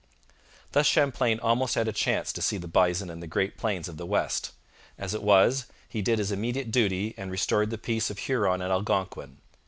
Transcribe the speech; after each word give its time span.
Thus 0.71 0.87
Champlain 0.87 1.39
almost 1.39 1.75
had 1.75 1.87
a 1.87 1.91
chance 1.93 2.33
to 2.33 2.41
see 2.41 2.57
the 2.57 2.67
bison 2.67 3.07
and 3.11 3.21
the 3.21 3.27
great 3.27 3.55
plains 3.55 3.87
of 3.87 3.97
the 3.97 4.05
West. 4.07 4.51
As 4.97 5.13
it 5.13 5.21
was, 5.21 5.67
he 5.87 6.01
did 6.01 6.17
his 6.17 6.31
immediate 6.31 6.71
duty 6.71 7.13
and 7.17 7.29
restored 7.29 7.69
the 7.69 7.77
peace 7.77 8.09
of 8.09 8.17
Huron 8.17 8.63
and 8.63 8.71
Algonquin. 8.73 9.37